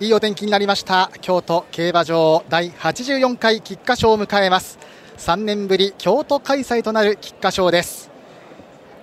[0.00, 1.10] いいお天気になりました。
[1.20, 4.78] 京都競馬場第84回菊花賞を迎えます。
[5.16, 8.08] 3年ぶり京都開催となる菊花賞です。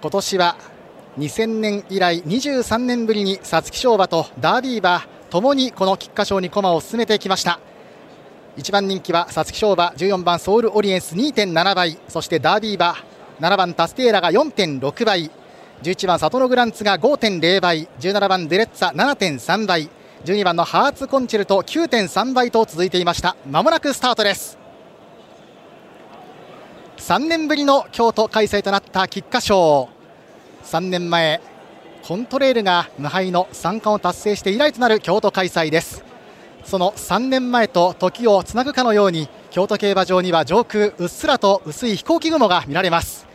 [0.01, 0.55] 今年は
[1.17, 7.59] 2000年以来23年ぶりに皐月賞馬とダービー馬ともにこの菊花賞に駒を進めてきました。
[8.55, 12.96] 1番人気は皐月賞馬14番ソウルオリエンス2.7倍そしてダービー馬
[13.41, 15.29] 7番タステーラが4.6倍。
[15.83, 17.89] 11番サトノグランツが5.0倍。
[17.99, 19.89] 17番デレッツァ7.3倍。
[20.26, 23.35] 12番のハーツコンチェルト9.3倍と続いていました。
[23.47, 24.57] まもなくスタートです。
[26.98, 29.88] 3年ぶりの京都開催となった菊花賞。
[30.63, 31.41] 3年前
[32.01, 36.03] コントレールが無敗の三冠を達成して以来となる京都開催です。
[36.63, 43.27] その3年前と時をつなぐかのように京都競馬場には上空うっすらと薄い飛行機雲が見られます。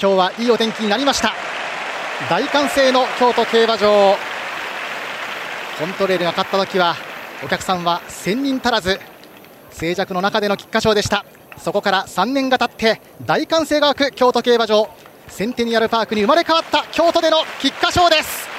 [0.00, 1.34] 今日はいいお天気になりました。
[2.30, 4.29] 大歓声の京都競馬場。
[5.80, 6.94] コントレイルが勝った時は
[7.42, 9.00] お客さんは1000人足らず
[9.70, 11.24] 静寂の中での菊花賞でした。
[11.56, 14.90] そこから3年が経って大歓声が湧く京都競馬場。
[15.28, 18.49] センテニアルパークに生まれ変わった京都での菊花賞です。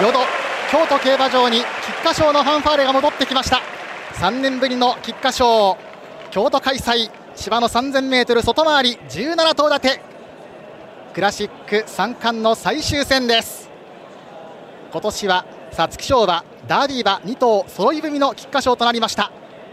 [0.00, 0.20] ヨド
[0.70, 3.60] 京都競馬場に菊花賞のファンファーレが戻ってきました。
[4.14, 5.76] 3年ぶりの菊花賞
[6.30, 10.00] 京都開催芝の 3000m 外回り17頭立て。
[11.12, 13.68] クラシック三冠の最終戦です。
[14.90, 19.30] 今年は皐月賞馬ダービー馬2頭揃い踏みの菊花賞となりました。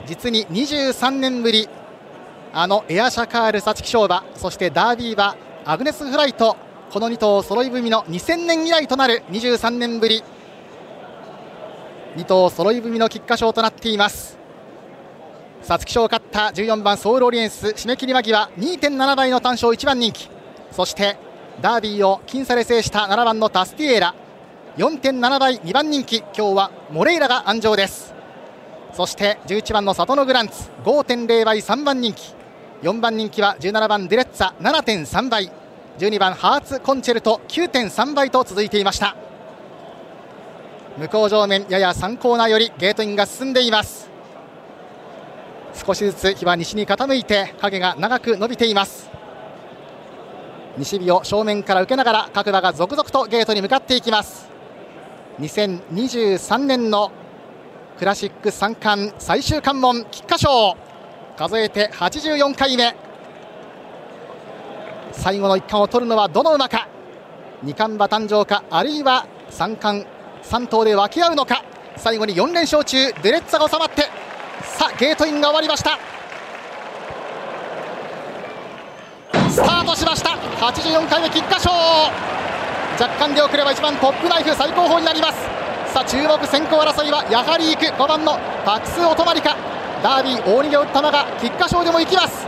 [0.08, 1.70] 実に23年ぶり
[2.52, 6.58] あのエアシャカール皐月賞馬そしてダービー馬アグネス・フライト
[6.92, 10.24] この2頭揃い踏みの2000年以来となる23年ぶり。
[12.16, 14.38] 2頭揃い踏みの菊花賞となっています。
[15.64, 17.68] 皐月賞を勝った14番ソウルオリエンス。
[17.68, 20.30] 締め切り間際2.7倍の単勝1番人気。
[20.72, 21.18] そして
[21.62, 24.16] ダービーを僅差で制した7番のタスティエーラ。
[24.78, 26.20] 4.7倍2番人気。
[26.20, 28.14] 今日はモレイラが安城です。
[28.94, 30.70] そして11番のサトノグランツ。
[30.86, 32.34] 5.0倍3番人気。
[32.82, 34.54] 4番人気は17番デレッツァ。
[34.60, 35.52] 7.3倍。
[35.98, 39.16] 12番ハーツコンチェルト9.3倍と続いていました。
[40.98, 44.10] 向こう上面やや3コーナーよりゲートインが進んでいます。
[45.74, 49.10] 少しずつ日は西に傾いて影が長く伸びています。
[50.78, 54.50] 西日を正面から受けながら各馬が続々とゲートに向かっていきます。
[55.40, 57.12] 2023年の
[57.98, 60.78] クラシック三冠最終関門菊花賞。
[61.38, 63.07] 数えて84回目。
[65.18, 66.88] 最後の一冠を取るのはどの馬か？
[67.64, 68.64] 二冠馬誕生か？
[68.70, 70.06] あるいは三冠
[70.44, 71.64] 3頭で分け合うのか？
[71.98, 74.04] 最後に4連勝中デレッツァが収まって
[74.62, 75.98] さあゲートインが終わりました。
[79.50, 80.30] スタートしました。
[80.64, 81.72] 84回目菊花賞。
[83.00, 85.34] 若干出遅れば1番トップナイフ最高峰になります。
[85.94, 87.86] さあ注目先行争いはやはり行く。
[87.86, 89.58] 5番のパクスオトマリカ。
[90.02, 92.47] ダービー大逃げを打った馬が菊花賞でも行きます。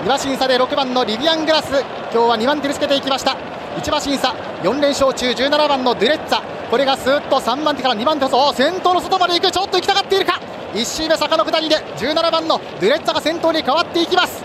[0.00, 1.68] 2馬審査で6番のリビアングラス
[2.10, 3.36] 今日は2番手につけていきました。
[3.76, 6.40] 1馬審査4連勝中17番のドゥレッツァ。
[6.70, 9.52] これがスーッと3番手から2番手と先頭の外まで行く。
[9.52, 10.40] ちょっと行きたがっているか。
[10.72, 14.42] 1周目坂の下りで17番のドゥレッツァが先頭に変わっていきます。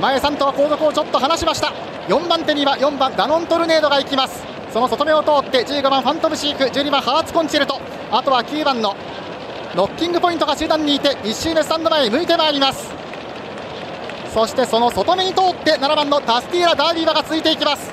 [0.00, 1.72] 前3頭は後続をちょっと離しました。
[2.06, 4.44] 4番手には4番ダノントルネードが行きます。
[4.72, 7.80] その外目を通って15番ファントムシーク12番ハーツコンチェルト。
[8.12, 8.94] あとは9番の
[9.74, 12.95] ノッキングポイントが集団にいて1周目スタンド前へ向いてまいります。
[14.36, 17.90] そしてその外目に通って7番のタスティーラ・ダービー馬がついていきます。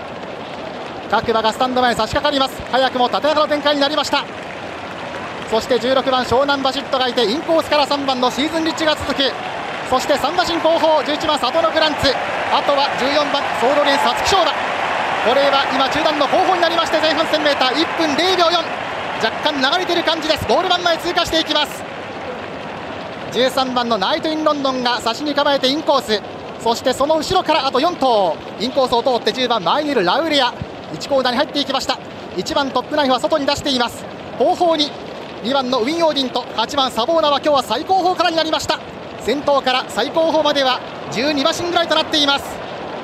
[1.10, 2.62] 各馬がスタンド前に差し掛かります。
[2.70, 4.26] 早くも縦長の展開になりました。
[5.50, 9.24] そして16番湘南バシットがいてインコースから3番のシーズンリッチが続く。
[9.90, 12.12] そして3馬身後方11番サトノグランツ。
[12.12, 14.52] あとは14番ソードレーン皐月賞馬。
[14.52, 18.60] これは今中段の後方になりまして前半 1000m1 分0秒4
[19.24, 20.46] 若干流れている感じです。
[20.46, 21.82] ゴール板前通過していきます。
[23.32, 26.33] 13番のナイト・イン・ロンドンが差しに構えてインコース。
[26.64, 28.38] そしてその後ろからあと4頭。
[28.62, 30.54] インコースを通って10番マイネル・ラウレア。
[30.94, 32.00] 1コーナーに入っていきました。
[32.38, 34.06] 1番トップナイフは外に出しています。
[34.40, 34.90] 後方に
[35.44, 38.80] 2番のウィン・オーディンと8番サボーナは今日は最高峰からになりました。
[39.20, 40.80] 先頭から最高峰までは
[41.12, 42.46] 12馬身ぐらいとなっています。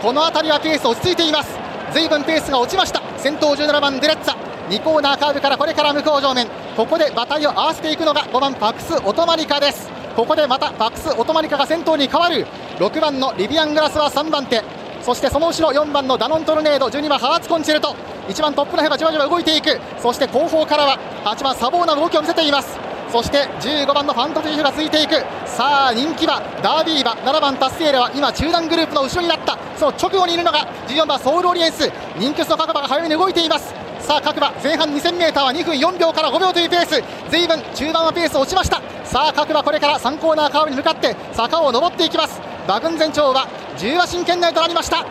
[0.02, 1.50] この辺りはペース落ち着いています。
[1.92, 3.02] 随分ペースが落ちました。
[3.18, 4.36] 先頭17番デレッツァ。
[4.70, 6.48] 2コーナーカーブからこれから向こう上面。
[6.78, 9.90] ここで馬体を合わせていくのが5番パクス・オトマリカです。
[10.16, 12.48] ここでまたパクス・オトマリカが先頭に変わる。
[12.80, 14.64] 6番のリビアングラスは3番手。
[15.02, 17.94] そしてその後ろ4番のダノントルネード12番ハーツコンチェルト。
[18.30, 19.78] 1番トップナヘがじわじわ動いていく。
[20.02, 22.80] そして後方からは8番サボーナの動きを見せています。
[23.12, 25.16] そして15番のファントジーフがついていく。
[25.46, 27.12] さあ人気はダービー馬。
[27.30, 29.58] 7番タスティエルは今中段グループの後ろになった。
[29.76, 31.92] その直後にいるのが14番ソウルオリエンス。
[32.18, 33.74] 人気スの各馬が早めに動いています。
[34.00, 37.04] さあ各馬前半 2000m は2分4秒から5秒というペース。
[37.30, 38.82] 随分中盤はペース落ちました。
[39.04, 42.49] さあ各馬これから3コーナーカーブに向かって坂を上っていきます。
[42.70, 43.50] 馬群全長は
[43.82, 45.02] 10馬身圏内となりました。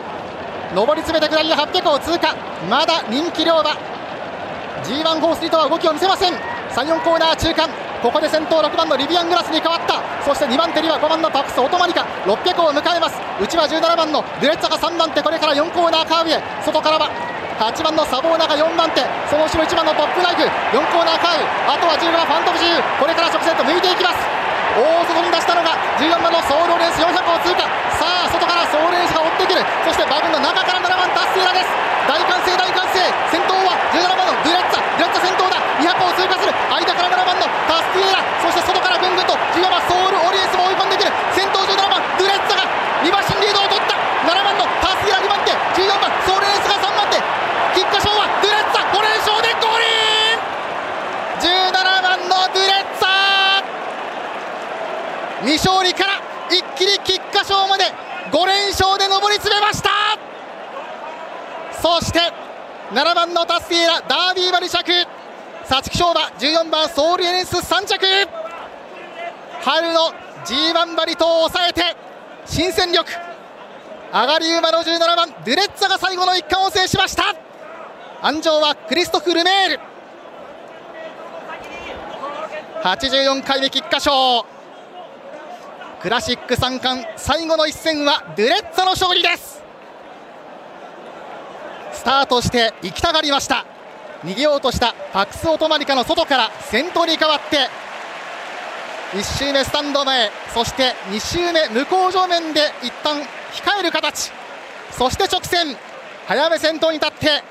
[0.78, 2.30] 上り詰めて下り800を通過。
[2.70, 3.74] まだ人気両馬
[4.86, 6.38] G1 ホースリートは動きを見せません。
[6.70, 7.66] 34コーナー中間。
[7.98, 9.98] ここで先頭6番のリビアングラスに変わった。
[10.22, 12.06] そして2番手には5番のパクスオトマニカ。
[12.30, 13.18] 600を迎えます。
[13.42, 15.18] 内は17番のデュレッツァが3番手。
[15.18, 16.38] これから4コーナーカーブへ。
[16.62, 17.10] 外からは
[17.58, 19.02] 8番のサボーナが4番手。
[19.26, 20.46] その後ろ1番のトップナイフ。
[20.46, 21.74] 4コーナーカーブ。
[21.74, 24.22] あとは15番ファントムジーこれから直線と抜いていきます。
[24.78, 25.74] 大外に出したのが
[29.88, 31.72] そしてバグンの中から7番タスティーラです。
[32.04, 33.00] 大歓声大歓声。
[33.32, 34.84] 先頭は17番のデュレッツァ。
[34.84, 35.56] デュレッツァ先頭だ。
[35.80, 36.52] 200を通過する。
[36.76, 38.20] 間から7番のタスティエラ。
[38.44, 41.12] そして外からぐんぐんと14番ソールオリエスも追い込んでくる。
[41.32, 42.68] 先頭17番デュレッツァが
[43.00, 43.96] 2馬身リードを取った。
[44.28, 47.16] 7番のタスティエラ2番手14番ソウルエンスが3番手。
[47.80, 48.84] 菊花賞はデュレッツァ。
[48.92, 49.88] 5連勝でゴール
[51.40, 51.72] 17
[52.04, 53.64] 番のデュレッツァ。
[55.48, 56.20] 未勝利から
[56.52, 57.88] 一気に菊花賞まで。
[58.28, 59.88] 5連勝で上り詰めました
[61.88, 62.20] そして
[62.92, 64.92] 7番のタスティエラダービー馬2着
[65.66, 68.06] 皐月賞馬14番ソウルエネス3着。
[69.62, 70.12] 春の
[70.44, 71.96] G1 馬リトを抑えて
[72.46, 73.10] 新戦力
[74.12, 77.34] 上がり馬の17番ドゥレッツァが最後の一冠を制しました。
[78.22, 79.80] 安城はクリストフ・ルメール。
[82.82, 84.46] 84回目菊花賞。
[86.00, 89.57] クラシック三冠最後の一戦はドゥレッツァの勝利です。
[91.98, 93.64] スタートして行きたがりました。
[94.24, 97.68] 逃げようとしたパクス・オトマリカの外から先頭に変わって
[99.16, 103.26] 1周目スタンド前そして2周目向こう上面で一旦控
[103.80, 104.30] える形。
[104.92, 105.76] そして直線
[106.26, 107.42] 早め先頭に立って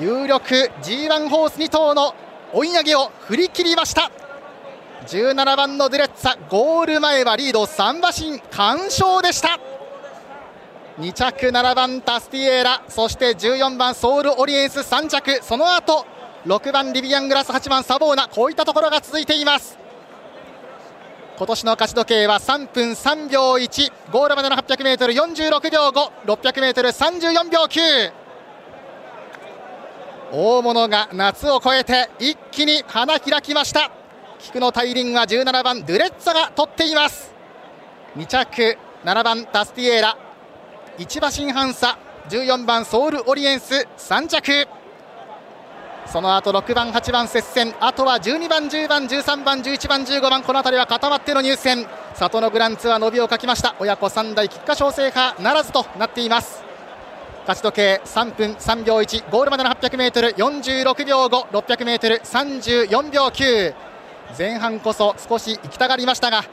[0.00, 2.14] 有力 G1 ホース2頭の
[2.54, 4.10] 追い上げを振り切りました。
[5.06, 9.58] 17番のドゥレッツァゴール前はリード3馬身完勝でした。
[10.98, 15.44] 2着7番タスティエーラそして14番ソウルオリエンス3着。
[15.44, 16.04] その後
[16.44, 18.26] 6番リビアングラス8番サボーナ。
[18.26, 19.78] こういったところが続いています。
[21.36, 25.88] 今年の勝ち時計は3分3秒1ゴールまでの 800m46 秒
[26.26, 28.12] 5600m34 秒9
[30.32, 33.92] 大物が夏を越えて一気に花開きました。
[34.40, 37.32] 菊の大輪は17番ドゥレッツァが取っています。
[38.16, 40.18] 2着7番タスティエーラ
[40.98, 41.96] 1馬身半差
[42.28, 44.66] 14番ソウルオリエンス3着。
[46.06, 53.76] その後6番8番接戦あとは12番10番13番11番15番この辺りは固まっての入選里のグランツアー伸びを書きました。
[53.78, 56.64] 親子3代菊花賞制覇ならずとなっています。
[57.46, 63.74] 勝ち時計3分3秒1ゴールまでの 800m46 秒 5600m34 秒9
[64.36, 66.44] 前半こそ少し行きたがりましたが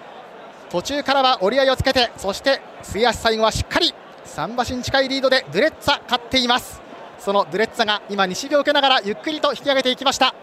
[0.70, 3.94] 途中からは折り合いをつけてそして末足最後はしっかり
[4.36, 6.82] 3馬身近いリードでドゥレッツァ勝っています。
[7.20, 10.36] そのドゥレッツァが今西日を受けながらゆっくりと引き上げていきました。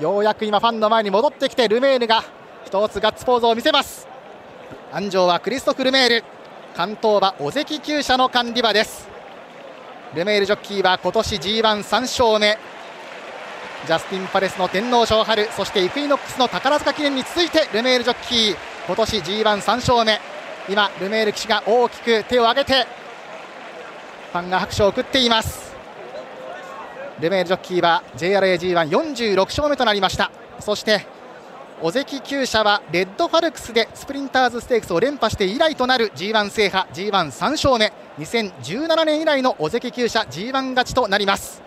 [0.00, 2.24] ようやく今ファンの前に戻ってきてルメールが
[2.66, 4.08] 一つガッツポーズを見せます。
[4.90, 6.24] 安城はクリストフ・ルメール。
[6.74, 9.08] 関東馬尾関厩舎の管理馬です。
[10.16, 12.58] ルメールジョッキーは今年 G13 勝目。
[13.86, 20.31] ジャスティンパレスの天皇賞春そしてイクイノックスの宝塚記念に続いてルメールジョッキー今年 G13 勝目。
[20.68, 22.86] 今ルメール騎手が大きく手を挙げて
[24.32, 25.72] ファンが拍手を送っています。
[27.20, 30.30] ルメールジョッキーは JRAG146 勝目となりました。
[30.60, 31.06] そして
[31.82, 37.92] 尾関厩舎はレッドファルクスでスプリンターズステークスを連覇して以来となる G1 制覇 G13 勝目。
[38.18, 41.60] 2017年以来の尾関厩舎 G1 勝ちとなります。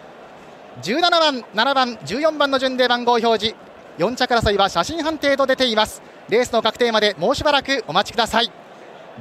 [0.84, 3.56] 17番、7番、14番の順で番号表示。
[3.98, 6.02] 4着争いは写真判定と出ています。
[6.30, 8.65] レースの確定までもうしばらくお待ちください。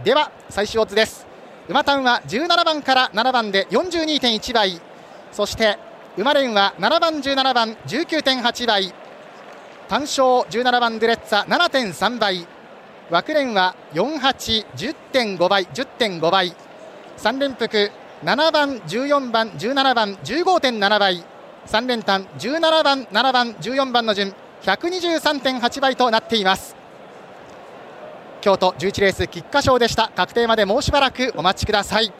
[0.02, 1.26] では最終オッズです。
[1.68, 4.80] 馬単は17番から7番で42.1倍。
[5.30, 5.78] そして
[6.16, 8.92] 馬連は7番17番19.8倍。
[9.88, 12.46] 単勝17番デュレッツァ7.3倍。
[13.10, 16.52] 枠連は4810.5倍10.5倍。
[17.16, 17.92] 3連複
[18.24, 21.24] 7番14番17番15.7倍。
[21.66, 26.83] 3連単17番7番14番の順123.8倍となっています。
[28.44, 30.12] 京都11レース菊花賞でした。
[30.14, 32.12] 確定までもうしばらくお待ちください。